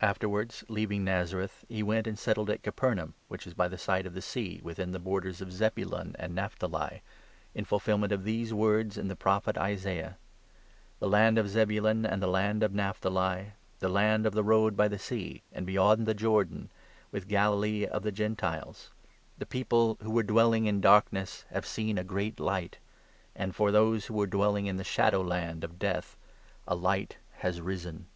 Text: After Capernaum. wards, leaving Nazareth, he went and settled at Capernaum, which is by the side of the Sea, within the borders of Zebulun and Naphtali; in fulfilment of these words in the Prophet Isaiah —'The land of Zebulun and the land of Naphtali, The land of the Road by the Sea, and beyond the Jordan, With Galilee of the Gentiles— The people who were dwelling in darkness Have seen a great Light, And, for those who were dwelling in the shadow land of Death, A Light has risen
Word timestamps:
After 0.00 0.22
Capernaum. 0.26 0.30
wards, 0.32 0.64
leaving 0.68 1.04
Nazareth, 1.04 1.64
he 1.68 1.80
went 1.84 2.08
and 2.08 2.18
settled 2.18 2.50
at 2.50 2.64
Capernaum, 2.64 3.14
which 3.28 3.46
is 3.46 3.54
by 3.54 3.68
the 3.68 3.78
side 3.78 4.04
of 4.04 4.14
the 4.14 4.20
Sea, 4.20 4.60
within 4.64 4.90
the 4.90 4.98
borders 4.98 5.40
of 5.40 5.52
Zebulun 5.52 6.16
and 6.18 6.34
Naphtali; 6.34 7.02
in 7.54 7.64
fulfilment 7.64 8.10
of 8.12 8.24
these 8.24 8.52
words 8.52 8.98
in 8.98 9.06
the 9.06 9.14
Prophet 9.14 9.56
Isaiah 9.56 10.16
—'The 10.98 11.06
land 11.06 11.38
of 11.38 11.48
Zebulun 11.48 12.04
and 12.04 12.20
the 12.20 12.26
land 12.26 12.64
of 12.64 12.74
Naphtali, 12.74 13.52
The 13.78 13.88
land 13.88 14.26
of 14.26 14.32
the 14.32 14.42
Road 14.42 14.76
by 14.76 14.88
the 14.88 14.98
Sea, 14.98 15.40
and 15.52 15.64
beyond 15.64 16.04
the 16.04 16.14
Jordan, 16.14 16.68
With 17.12 17.28
Galilee 17.28 17.86
of 17.86 18.02
the 18.02 18.10
Gentiles— 18.10 18.90
The 19.38 19.46
people 19.46 19.98
who 20.02 20.10
were 20.10 20.24
dwelling 20.24 20.66
in 20.66 20.80
darkness 20.80 21.44
Have 21.52 21.64
seen 21.64 21.96
a 21.96 22.02
great 22.02 22.40
Light, 22.40 22.78
And, 23.36 23.54
for 23.54 23.70
those 23.70 24.06
who 24.06 24.14
were 24.14 24.26
dwelling 24.26 24.66
in 24.66 24.78
the 24.78 24.82
shadow 24.82 25.20
land 25.20 25.62
of 25.62 25.78
Death, 25.78 26.16
A 26.66 26.74
Light 26.74 27.18
has 27.36 27.60
risen 27.60 28.06